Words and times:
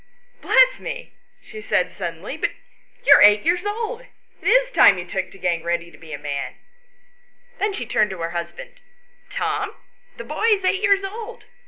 Bless 0.41 0.79
me," 0.79 1.13
she 1.43 1.61
said 1.61 1.91
suddenly," 1.91 2.35
but 2.37 2.49
you 3.05 3.13
are 3.17 3.21
eight 3.21 3.43
years 3.45 3.67
old, 3.67 4.01
and 4.01 4.07
it 4.41 4.47
is 4.49 4.71
time 4.71 4.97
you 4.97 5.05
took 5.05 5.29
to 5.29 5.37
getting 5.37 5.61
ready 5.63 5.91
to 5.91 5.97
be 5.99 6.11
a 6.11 6.17
man." 6.17 6.55
Then 7.59 7.71
she 7.71 7.85
turned 7.85 8.09
to 8.09 8.17
her 8.21 8.31
husband. 8.31 8.81
"Tom, 9.29 9.75
the 10.17 10.23
boy 10.23 10.47
is 10.47 10.65
eight 10.65 10.81
years 10.81 11.03
old. 11.03 11.43